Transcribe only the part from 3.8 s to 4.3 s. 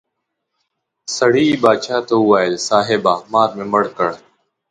کړ.